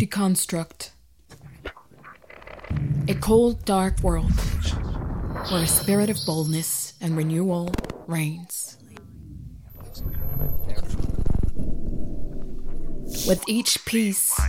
[0.00, 0.92] Deconstruct.
[3.06, 4.32] A cold, dark world
[5.50, 7.70] where a spirit of boldness and renewal
[8.06, 8.78] reigns.
[13.28, 14.40] With each piece,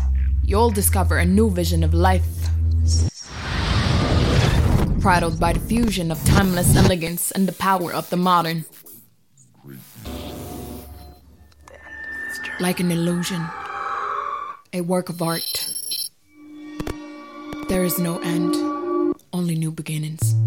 [0.41, 2.23] you'll discover a new vision of life.
[5.02, 8.63] Prattled by the fusion of timeless elegance and the power of the modern.
[12.61, 13.45] Like an illusion,
[14.73, 15.73] a work of art.
[17.67, 18.55] There is no end,
[19.33, 20.41] only new beginnings.